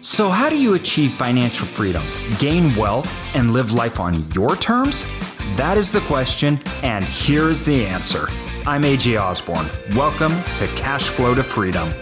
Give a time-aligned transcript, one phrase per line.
[0.00, 2.04] So, how do you achieve financial freedom,
[2.38, 5.04] gain wealth, and live life on your terms?
[5.56, 8.28] That is the question, and here is the answer.
[8.64, 9.66] I'm AJ Osborne.
[9.96, 11.92] Welcome to Cash Flow to Freedom.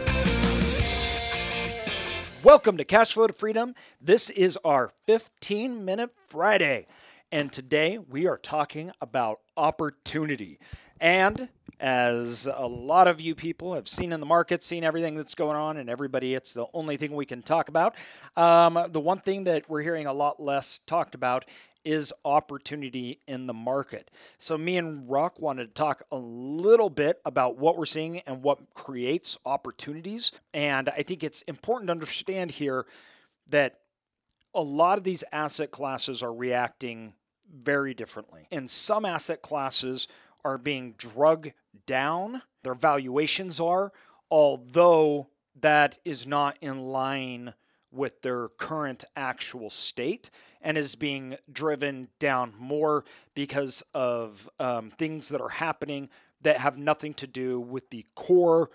[2.42, 3.74] Welcome to Cash Flow to Freedom.
[3.98, 6.86] This is our 15 minute Friday,
[7.32, 10.58] and today we are talking about opportunity.
[11.00, 15.34] And as a lot of you people have seen in the market, seen everything that's
[15.34, 17.94] going on, and everybody, it's the only thing we can talk about.
[18.36, 21.44] Um, the one thing that we're hearing a lot less talked about
[21.84, 24.10] is opportunity in the market.
[24.38, 28.42] So, me and Rock wanted to talk a little bit about what we're seeing and
[28.42, 30.32] what creates opportunities.
[30.52, 32.86] And I think it's important to understand here
[33.50, 33.76] that
[34.52, 37.12] a lot of these asset classes are reacting
[37.54, 38.48] very differently.
[38.50, 40.08] And some asset classes
[40.46, 41.50] are being drug
[41.86, 43.92] down, their valuations are,
[44.30, 45.26] although
[45.60, 47.52] that is not in line
[47.90, 50.30] with their current actual state
[50.62, 56.08] and is being driven down more because of um, things that are happening
[56.42, 58.70] that have nothing to do with the core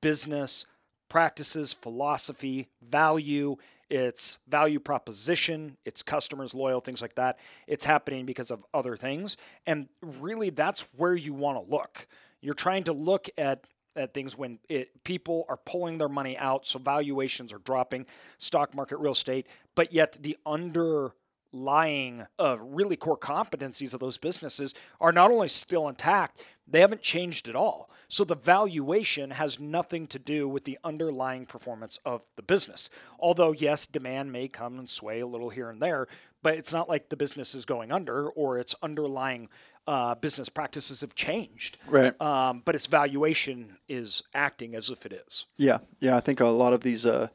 [0.00, 0.64] business
[1.08, 3.56] practices, philosophy, value,
[3.88, 7.38] its value proposition, its customers loyal, things like that.
[7.66, 9.36] It's happening because of other things.
[9.66, 12.06] And really, that's where you want to look.
[12.40, 16.66] You're trying to look at at things when it, people are pulling their money out,
[16.66, 18.06] so valuations are dropping,
[18.38, 24.74] stock market, real estate, but yet the underlying uh, really core competencies of those businesses
[25.00, 27.90] are not only still intact, they haven't changed at all.
[28.08, 32.88] So the valuation has nothing to do with the underlying performance of the business.
[33.18, 36.06] Although, yes, demand may come and sway a little here and there,
[36.42, 39.48] but it's not like the business is going under or its underlying
[39.88, 41.78] uh, business practices have changed.
[41.86, 42.20] Right.
[42.20, 45.46] Um, but its valuation is acting as if it is.
[45.56, 46.16] Yeah, yeah.
[46.16, 47.28] I think a lot of these uh,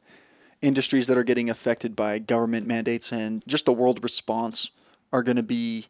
[0.60, 4.70] industries that are getting affected by government mandates and just the world response
[5.12, 5.86] are going to be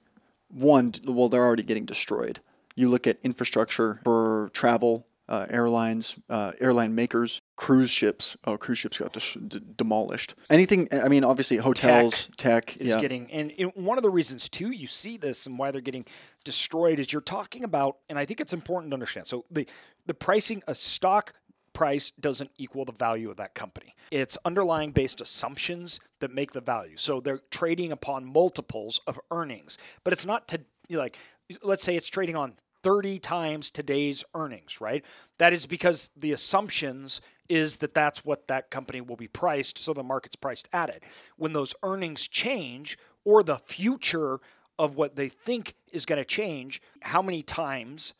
[0.48, 0.95] one.
[1.07, 2.41] Well, they're already getting destroyed.
[2.74, 8.36] You look at infrastructure for travel, uh, airlines, uh, airline makers, cruise ships.
[8.44, 10.34] Oh, cruise ships got dis- d- demolished.
[10.50, 10.88] Anything?
[10.92, 12.77] I mean, obviously hotels, tech.
[12.78, 13.00] is yeah.
[13.00, 16.05] getting and, and one of the reasons too you see this and why they're getting
[16.44, 19.27] destroyed is you're talking about and I think it's important to understand.
[19.27, 19.66] So the
[20.06, 21.34] the pricing a stock
[21.72, 23.94] price doesn't equal the value of that company.
[24.10, 26.96] It's underlying based assumptions that make the value.
[26.96, 30.60] So they're trading upon multiples of earnings, but it's not to
[30.90, 31.18] like
[31.63, 35.05] let's say it's trading on 30 times today's earnings, right?
[35.39, 39.92] That is because the assumptions is that that's what that company will be priced, so
[39.92, 41.02] the market's priced at it.
[41.36, 44.41] When those earnings change or the future
[44.79, 48.14] of what they think is going to change, how many times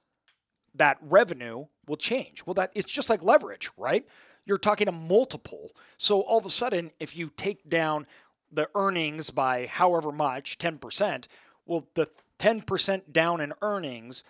[0.75, 2.44] that revenue will change?
[2.47, 4.06] Well, that it's just like leverage, right?
[4.44, 5.75] You're talking a multiple.
[5.99, 8.06] So all of a sudden, if you take down
[8.50, 11.27] the earnings by however much, 10%,
[11.65, 12.06] well, the
[12.42, 14.25] 10% down in earnings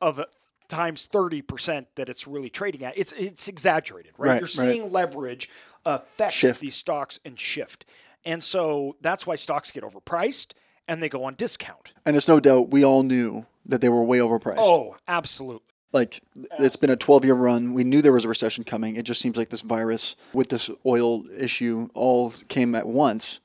[0.00, 0.20] of
[0.68, 4.28] times 30% that it's really trading at, it's it's exaggerated, right?
[4.28, 4.72] Right, You're right.
[4.74, 5.50] seeing leverage
[5.84, 6.60] affect Shift.
[6.60, 7.84] these stocks and shift.
[8.24, 10.52] And so that's why stocks get overpriced
[10.88, 11.92] and they go on discount.
[12.06, 14.54] And there's no doubt we all knew that they were way overpriced.
[14.58, 15.60] Oh, absolutely.
[15.92, 16.22] like
[16.58, 17.74] it's been a 12 year run.
[17.74, 18.96] We knew there was a recession coming.
[18.96, 23.40] It just seems like this virus with this oil issue all came at once.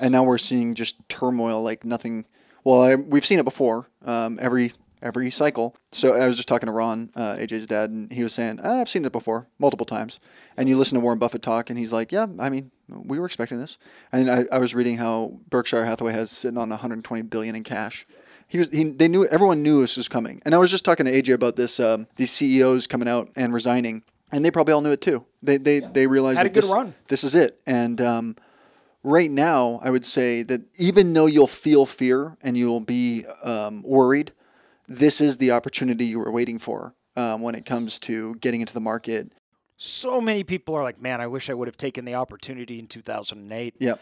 [0.00, 2.24] And now we're seeing just turmoil like nothing.
[2.64, 5.74] Well, I, we've seen it before um, every every cycle.
[5.90, 8.80] So I was just talking to Ron, uh, AJ's dad, and he was saying, ah,
[8.80, 10.20] I've seen it before multiple times.
[10.56, 13.26] And you listen to Warren Buffett talk, and he's like, Yeah, I mean, we were
[13.26, 13.78] expecting this.
[14.12, 18.06] And I, I was reading how Berkshire Hathaway has sitting on 120 billion in cash.
[18.46, 18.68] He was.
[18.68, 19.24] He, they knew.
[19.26, 20.42] Everyone knew this was coming.
[20.44, 21.80] And I was just talking to AJ about this.
[21.80, 25.24] Um, these CEOs coming out and resigning, and they probably all knew it too.
[25.42, 26.94] They they they realized Had a that good this, run.
[27.08, 27.62] this is it.
[27.66, 28.36] And um,
[29.02, 33.82] right now, I would say that even though you'll feel fear and you'll be um,
[33.82, 34.32] worried,
[34.88, 38.74] this is the opportunity you were waiting for um, when it comes to getting into
[38.74, 39.32] the market.
[39.76, 42.86] So many people are like, man, I wish I would have taken the opportunity in
[42.86, 43.74] 2008.
[43.78, 44.00] Yep.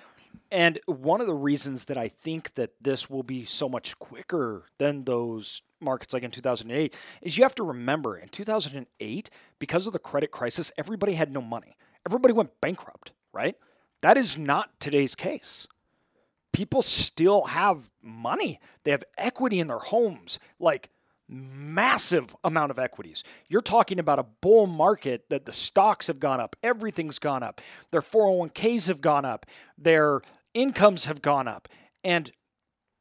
[0.53, 4.67] And one of the reasons that I think that this will be so much quicker
[4.79, 9.93] than those markets like in 2008 is you have to remember in 2008, because of
[9.93, 11.77] the credit crisis, everybody had no money.
[12.07, 13.57] Everybody went bankrupt, right?
[14.03, 15.67] That is not today's case.
[16.53, 18.61] People still have money.
[18.85, 20.91] They have equity in their homes, like
[21.29, 23.23] massive amount of equities.
[23.49, 27.61] You're talking about a bull market that the stocks have gone up, everything's gone up.
[27.93, 29.47] Their 401ks have gone up,
[29.79, 30.23] their
[30.55, 31.69] incomes have gone up,
[32.03, 32.33] and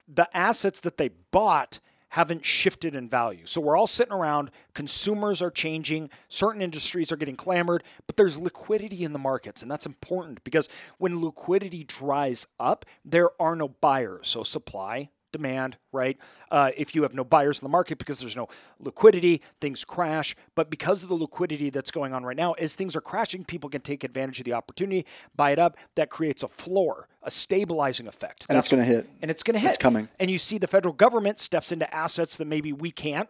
[0.08, 3.46] the assets that they bought haven't shifted in value.
[3.46, 8.38] So we're all sitting around, consumers are changing, certain industries are getting clamored, but there's
[8.38, 9.62] liquidity in the markets.
[9.62, 10.68] And that's important because
[10.98, 14.28] when liquidity dries up, there are no buyers.
[14.28, 16.18] So supply demand, right?
[16.52, 18.48] Uh, if you have no buyers in the market because there's no
[18.80, 20.36] liquidity, things crash.
[20.56, 23.70] But because of the liquidity that's going on right now, as things are crashing, people
[23.70, 25.06] can take advantage of the opportunity,
[25.36, 25.78] buy it up.
[25.96, 28.46] That creates a floor, a stabilizing effect.
[28.50, 29.10] And That's- it's going to hit.
[29.22, 29.70] And it's going to hit.
[29.70, 30.10] It's coming.
[30.20, 33.30] And you see the federal government steps into assets that maybe we can't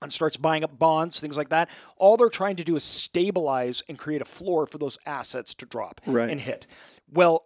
[0.00, 1.68] and starts buying up bonds, things like that.
[1.96, 5.66] All they're trying to do is stabilize and create a floor for those assets to
[5.66, 6.28] drop Right.
[6.28, 6.66] and hit.
[7.12, 7.44] Well,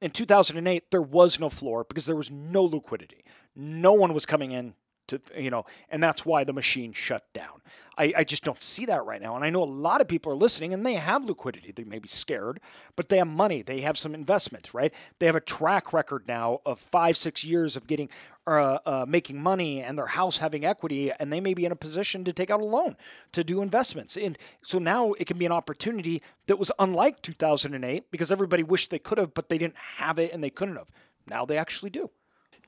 [0.00, 3.24] in 2008, there was no floor because there was no liquidity.
[3.56, 4.74] No one was coming in
[5.08, 7.60] to, you know, and that's why the machine shut down.
[7.98, 9.34] I, I just don't see that right now.
[9.34, 11.72] And I know a lot of people are listening and they have liquidity.
[11.72, 12.60] They may be scared,
[12.94, 13.62] but they have money.
[13.62, 14.94] They have some investment, right?
[15.18, 18.08] They have a track record now of five, six years of getting,
[18.46, 21.76] uh, uh, making money and their house having equity, and they may be in a
[21.76, 22.96] position to take out a loan
[23.32, 24.16] to do investments.
[24.16, 28.90] And so now it can be an opportunity that was unlike 2008 because everybody wished
[28.90, 30.90] they could have, but they didn't have it and they couldn't have.
[31.26, 32.10] Now they actually do.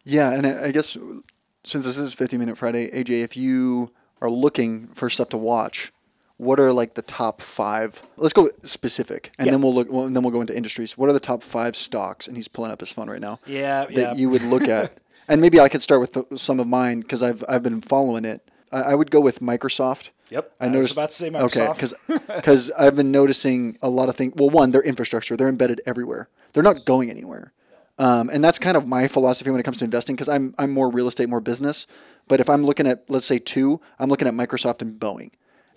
[0.04, 0.96] Yeah, and I I guess
[1.64, 3.90] since this is 50 Minute Friday, AJ, if you
[4.20, 5.92] are looking for stuff to watch,
[6.36, 8.02] what are like the top five?
[8.16, 9.52] Let's go specific, and Yeah.
[9.52, 9.92] then we'll look.
[9.92, 10.96] Well, and then we'll go into industries.
[10.96, 12.26] What are the top five stocks?
[12.26, 13.40] And he's pulling up his phone right now.
[13.46, 14.14] Yeah, that yeah.
[14.14, 14.98] you would look at,
[15.28, 18.24] and maybe I could start with the, some of mine because I've I've been following
[18.24, 18.40] it.
[18.72, 20.10] I, I would go with Microsoft.
[20.30, 20.92] Yep, I I was noticed.
[20.94, 21.44] about to say Microsoft.
[21.44, 21.66] Okay,
[22.14, 22.36] Microsoft.
[22.36, 24.32] because I've been noticing a lot of things.
[24.36, 26.28] Well, one, their infrastructure, they're embedded everywhere.
[26.54, 27.52] They're not going anywhere.
[28.00, 30.70] Um, and that's kind of my philosophy when it comes to investing because I'm I'm
[30.70, 31.86] more real estate, more business.
[32.28, 35.32] But if I'm looking at let's say two, I'm looking at Microsoft and Boeing.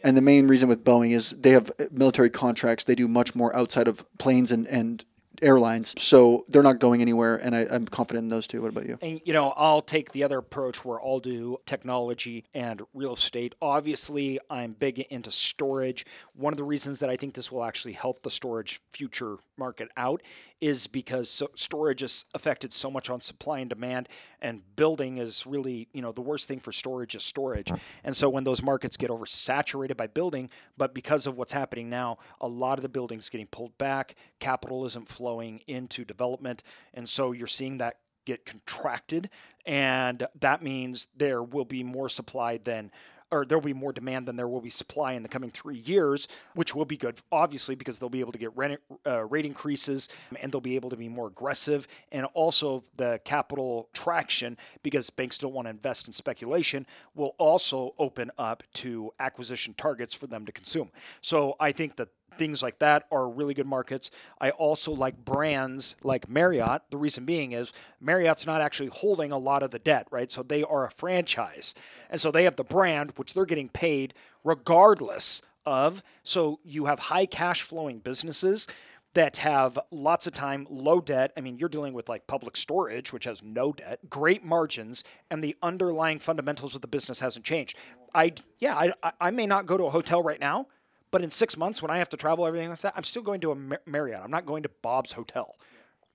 [0.06, 2.86] And the main reason with Boeing is they have military contracts.
[2.86, 5.04] They do much more outside of planes and, and
[5.42, 5.94] airlines.
[5.98, 7.36] So they're not going anywhere.
[7.38, 8.62] And I, I'm confident in those two.
[8.62, 8.98] What about you?
[9.02, 13.56] And, you know, I'll take the other approach where I'll do technology and real estate.
[13.62, 16.06] Obviously, I'm big into storage.
[16.34, 19.90] One of the reasons that I think this will actually help the storage future market
[19.98, 20.22] out
[20.63, 24.07] is because so, storage is affected so much on supply and demand,
[24.42, 27.69] and building is really, you know, the worst thing for storage is storage.
[28.06, 32.18] And so when those markets get oversaturated by building, but because of what's happening now,
[32.39, 36.63] a lot of the buildings getting pulled back, capital isn't flowing into development,
[36.94, 39.30] and so you're seeing that get contracted,
[39.66, 42.89] and that means there will be more supply than.
[43.33, 45.77] Or there will be more demand than there will be supply in the coming three
[45.77, 49.45] years, which will be good, obviously, because they'll be able to get rent, uh, rate
[49.45, 50.07] increases
[50.39, 51.88] and they'll be able to be more aggressive.
[52.12, 56.85] And also, the capital traction, because banks don't want to invest in speculation,
[57.15, 60.91] will also open up to acquisition targets for them to consume.
[61.21, 64.12] So I think that things like that are really good markets.
[64.39, 66.83] I also like brands like Marriott.
[66.89, 67.71] The reason being is
[68.01, 70.31] Marriott's not actually holding a lot of the debt, right?
[70.31, 71.74] So they are a franchise.
[72.09, 74.13] And so they have the brand, which they're getting paid
[74.44, 76.03] regardless of.
[76.24, 78.68] So you have high cash flowing businesses
[79.13, 81.31] that have lots of time, low debt.
[81.38, 85.44] I mean, you're dealing with like public storage, which has no debt, great margins, and
[85.44, 87.77] the underlying fundamentals of the business hasn't changed.
[88.15, 90.68] I, yeah, I, I- may not go to a hotel right now,
[91.13, 93.39] but in six months, when I have to travel, everything like that, I'm still going
[93.42, 94.21] to a Mar- Marriott.
[94.24, 95.56] I'm not going to Bob's Hotel.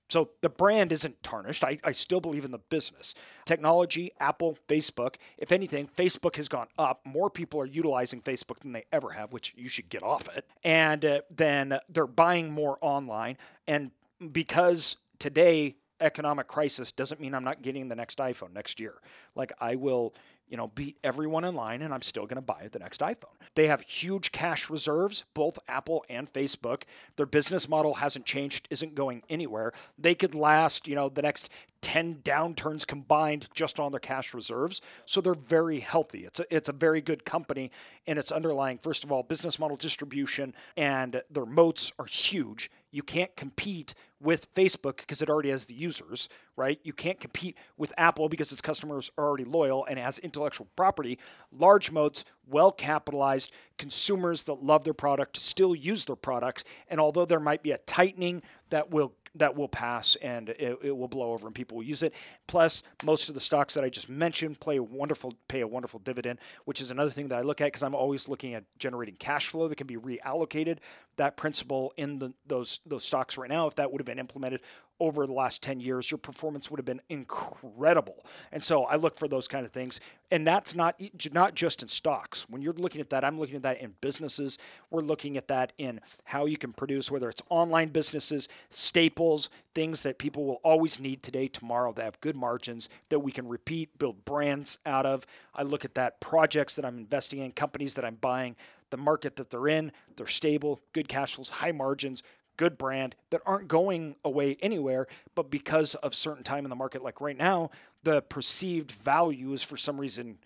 [0.08, 1.62] So the brand isn't tarnished.
[1.62, 3.14] I, I still believe in the business.
[3.44, 5.14] Technology, Apple, Facebook.
[5.36, 7.06] If anything, Facebook has gone up.
[7.06, 10.44] More people are utilizing Facebook than they ever have, which you should get off it.
[10.64, 13.36] And uh, then they're buying more online.
[13.68, 13.92] And
[14.32, 18.94] because today, economic crisis doesn't mean I'm not getting the next iPhone next year.
[19.36, 20.12] Like I will,
[20.48, 23.36] you know, beat everyone in line and I'm still going to buy the next iPhone.
[23.54, 26.82] They have huge cash reserves, both Apple and Facebook.
[27.16, 29.72] Their business model hasn't changed, isn't going anywhere.
[29.98, 34.80] They could last, you know, the next 10 downturns combined just on their cash reserves.
[35.06, 36.24] So they're very healthy.
[36.24, 37.70] It's a, it's a very good company
[38.06, 42.70] and its underlying, first of all, business model distribution and their moats are huge.
[42.90, 46.80] You can't compete with Facebook because it already has the users, right?
[46.82, 50.66] You can't compete with Apple because its customers are already loyal and it has intellectual
[50.74, 51.18] property.
[51.52, 56.64] Large moats, well capitalized, consumers that love their product still use their products.
[56.88, 60.96] And although there might be a tightening that will that will pass and it, it
[60.96, 62.14] will blow over and people will use it.
[62.46, 66.00] Plus, most of the stocks that I just mentioned play a wonderful pay a wonderful
[66.00, 69.16] dividend, which is another thing that I look at because I'm always looking at generating
[69.16, 70.78] cash flow that can be reallocated
[71.18, 74.60] that principle in the, those those stocks right now, if that would have been implemented
[75.00, 78.24] over the last 10 years, your performance would have been incredible.
[78.52, 80.00] And so I look for those kind of things.
[80.30, 81.00] And that's not
[81.32, 82.46] not just in stocks.
[82.48, 84.58] When you're looking at that, I'm looking at that in businesses.
[84.90, 90.02] We're looking at that in how you can produce, whether it's online businesses, staples, things
[90.02, 93.98] that people will always need today, tomorrow, that have good margins that we can repeat,
[93.98, 95.26] build brands out of.
[95.54, 98.56] I look at that projects that I'm investing in, companies that I'm buying,
[98.90, 102.22] the market that they're in, they're stable, good cash flows, high margins,
[102.58, 107.02] good brand that aren't going away anywhere, but because of certain time in the market,
[107.02, 107.70] like right now,
[108.02, 110.36] the perceived value is for some reason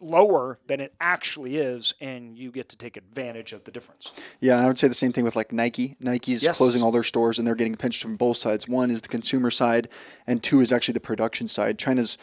[0.00, 4.12] lower than it actually is, and you get to take advantage of the difference.
[4.40, 5.96] Yeah, and I would say the same thing with like Nike.
[6.00, 6.56] Nike's Yes.
[6.58, 8.68] closing all their stores and they're getting pinched from both sides.
[8.68, 9.88] One is the consumer side,
[10.26, 11.78] and two is actually the production side.
[11.78, 12.18] China's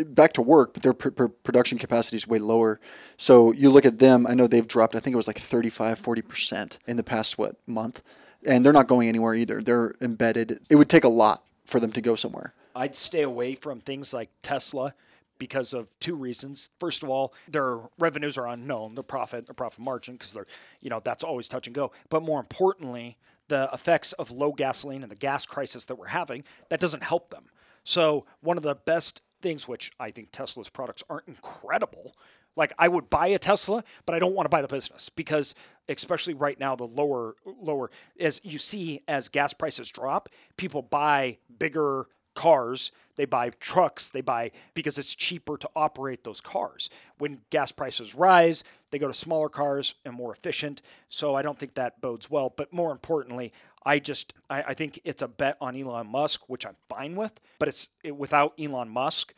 [0.00, 2.80] back to work, but their pr- pr- production capacity is way lower.
[3.16, 6.00] So you look at them, I know they've dropped, I think it was like 35,
[6.02, 8.02] 40% in the past, what, month?
[8.44, 9.62] And they're not going anywhere either.
[9.62, 10.60] They're embedded.
[10.68, 12.54] It would take a lot for them to go somewhere.
[12.74, 14.94] I'd stay away from things like Tesla
[15.38, 16.70] because of two reasons.
[16.78, 20.46] First of all, their revenues are unknown, their profit, their profit margin, because they're,
[20.80, 21.92] you know, that's always touch and go.
[22.08, 23.16] But more importantly,
[23.48, 27.30] the effects of low gasoline and the gas crisis that we're having, that doesn't help
[27.30, 27.46] them.
[27.84, 32.14] So one of the best things, which I think Tesla's products aren't incredible.
[32.56, 35.54] Like I would buy a Tesla, but I don't want to buy the business because
[35.88, 37.90] especially right now the lower lower
[38.20, 44.20] as you see as gas prices drop, people buy bigger cars, they buy trucks, they
[44.20, 46.88] buy because it's cheaper to operate those cars.
[47.18, 50.82] When gas prices rise, they go to smaller cars and more efficient.
[51.08, 52.52] So I don't think that bodes well.
[52.54, 53.52] But more importantly,
[53.84, 57.40] I just I, I think it's a bet on Elon Musk, which I'm fine with.
[57.58, 59.34] But it's it, without Elon Musk,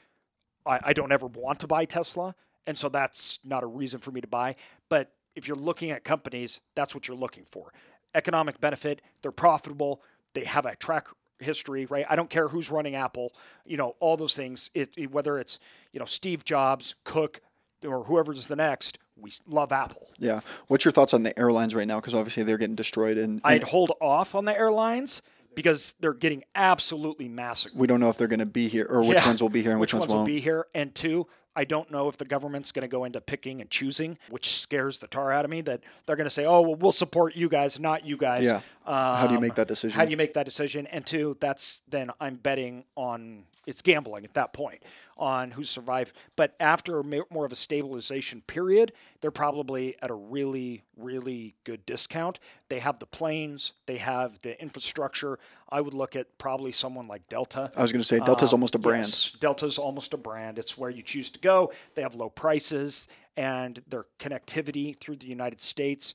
[0.66, 2.34] I, I don't ever want to buy Tesla,
[2.66, 4.56] and so that's not a reason for me to buy.
[4.88, 7.72] But if you're looking at companies, that's what you're looking for:
[8.14, 9.00] economic benefit.
[9.22, 10.02] They're profitable.
[10.34, 12.06] They have a track history, right?
[12.08, 13.32] I don't care who's running Apple.
[13.66, 14.70] You know, all those things.
[14.74, 15.58] It, it- whether it's
[15.92, 17.40] you know Steve Jobs, Cook,
[17.86, 20.08] or whoever's the next, we love Apple.
[20.18, 20.40] Yeah.
[20.68, 22.00] What's your thoughts on the airlines right now?
[22.00, 25.20] Because obviously they're getting destroyed, and, and I'd hold off on the airlines
[25.54, 27.78] because they're getting absolutely massacred.
[27.78, 29.26] we don't know if they're going to be here or which Yeah.
[29.26, 30.26] ones will be here and which, ones, will won't.
[30.26, 30.66] be here.
[30.74, 34.18] And two, I don't know if the government's going to go into picking and choosing,
[34.28, 35.60] which scares the tar out of me.
[35.60, 38.60] That they're going to say, "Oh, well, we'll support you guys, not you guys." Yeah.
[38.84, 39.96] How do you Um, make that decision?
[39.96, 40.86] How do you make that decision?
[40.88, 44.82] And two, that's then I'm betting on it's gambling at that point
[45.16, 46.12] on who survived.
[46.36, 52.40] But after more of a stabilization period, they're probably at a really, really good discount.
[52.68, 55.38] They have the planes, they have the infrastructure.
[55.68, 57.70] I would look at probably someone like Delta.
[57.76, 59.04] I was going to say Delta's Um, almost a brand.
[59.04, 60.58] yes, Delta's almost a brand.
[60.58, 61.72] It's where you choose to go.
[61.94, 66.14] They have low prices and their connectivity through the United States.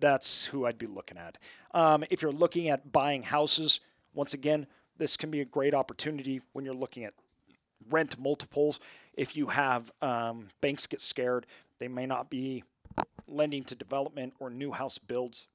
[0.00, 1.38] That's who I'd be looking at.
[1.74, 3.80] Um, if you're looking at buying houses,
[4.14, 4.66] once again,
[4.98, 7.14] this can be a great opportunity when you're looking at
[7.90, 8.80] rent multiples.
[9.14, 11.46] If you have um, banks get scared,
[11.78, 12.64] they may not be
[13.26, 15.46] lending to development or new house builds,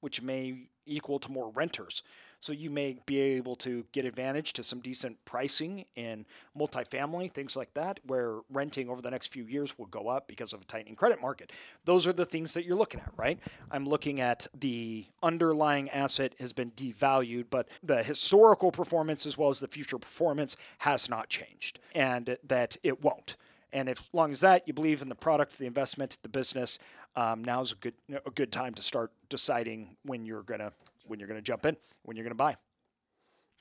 [0.00, 2.02] which may equal to more renters.
[2.40, 6.26] So you may be able to get advantage to some decent pricing in
[6.56, 10.52] multifamily, things like that, where renting over the next few years will go up because
[10.52, 11.50] of a tightening credit market.
[11.84, 13.38] Those are the things that you're looking at, right?
[13.70, 19.48] I'm looking at the underlying asset has been devalued, but the historical performance as well
[19.48, 23.36] as the future performance has not changed, and that it won't.
[23.72, 26.78] And if, as long as that you believe in the product, the investment, the business,
[27.16, 27.94] um, now's a good
[28.26, 30.72] a good time to start deciding when you're gonna
[31.06, 32.56] when you're gonna jump in, when you're gonna buy.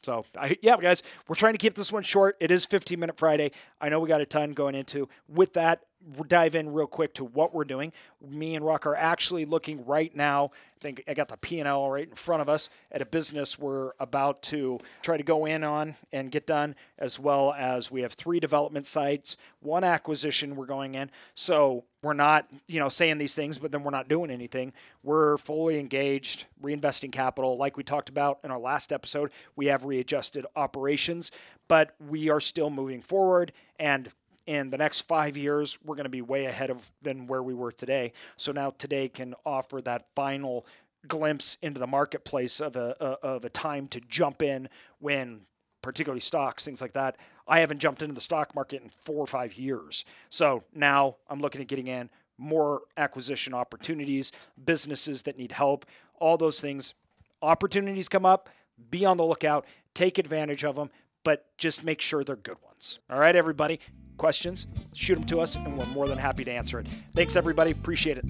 [0.03, 2.37] So I, yeah, guys, we're trying to keep this one short.
[2.39, 3.51] It is 15 minute Friday.
[3.81, 5.09] I know we got a ton going into.
[5.27, 5.81] With that,
[6.27, 7.91] dive in real quick to what we're doing.
[8.21, 10.51] Me and Rock are actually looking right now.
[10.77, 13.05] I think I got the P and L right in front of us at a
[13.05, 17.89] business we're about to try to go in on and get done, as well as
[17.89, 21.09] we have three development sites, one acquisition we're going in.
[21.33, 24.73] So we're not, you know, saying these things, but then we're not doing anything.
[25.01, 27.57] We're fully engaged, reinvesting capital.
[27.57, 31.31] Like we talked about in our last episode, we have readjusted operations,
[31.67, 33.53] but we are still moving forward.
[33.79, 34.09] And
[34.45, 37.53] in the next five years, we're going to be way ahead of than where we
[37.53, 38.13] were today.
[38.37, 40.65] So now today can offer that final
[41.07, 45.41] glimpse into the marketplace of a, a of a time to jump in when
[45.81, 47.17] particularly stocks, things like that.
[47.47, 50.03] I haven't jumped into the stock market in four or five years.
[50.29, 54.31] So now I'm looking at getting in more acquisition opportunities,
[54.65, 55.85] businesses that need help,
[56.19, 56.93] all those things.
[57.41, 58.49] Opportunities come up,
[58.89, 60.89] be on the lookout, take advantage of them,
[61.23, 62.99] but just make sure they're good ones.
[63.09, 63.79] All right, everybody.
[64.17, 64.67] Questions?
[64.93, 66.87] Shoot them to us, and we're more than happy to answer it.
[67.15, 67.71] Thanks, everybody.
[67.71, 68.25] Appreciate it.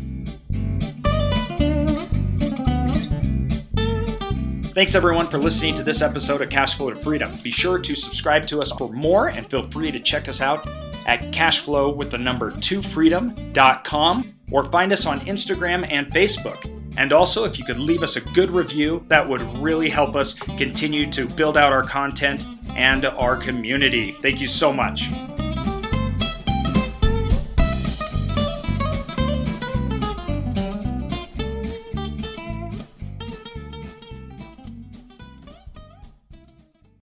[4.75, 7.39] Thanks everyone for listening to this episode of Cashflow to Freedom.
[7.41, 10.67] Be sure to subscribe to us for more and feel free to check us out
[11.05, 16.69] at cashflow with the number 2 freedom.com or find us on Instagram and Facebook.
[16.97, 20.33] And also, if you could leave us a good review, that would really help us
[20.33, 24.15] continue to build out our content and our community.
[24.21, 25.09] Thank you so much.